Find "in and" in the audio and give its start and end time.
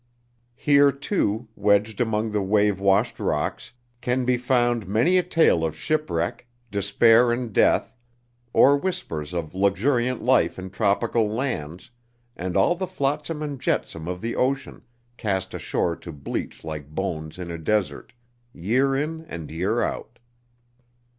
18.95-19.51